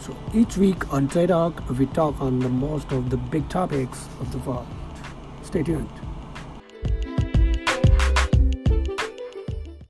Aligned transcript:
So 0.00 0.16
Each 0.32 0.56
week 0.56 0.92
on 0.94 1.08
Trade 1.08 1.28
Talk, 1.28 1.62
we 1.78 1.84
talk 1.84 2.18
on 2.22 2.38
the 2.38 2.48
most 2.48 2.90
of 2.90 3.10
the 3.10 3.18
big 3.18 3.46
topics 3.50 4.08
of 4.18 4.32
the 4.32 4.38
world. 4.38 4.66
Stay 5.42 5.62
tuned. 5.62 6.09